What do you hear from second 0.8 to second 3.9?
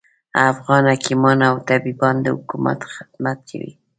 حکیمان او طبیبان د خلکوخدمت کوي